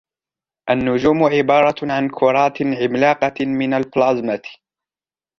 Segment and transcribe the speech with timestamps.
[0.69, 4.41] النجوم عبارة عن كرات عملاقة من البلازمة.